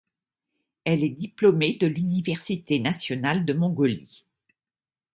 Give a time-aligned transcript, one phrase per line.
[0.83, 4.25] Elle est diplômée de l'Université nationale de Mongolie.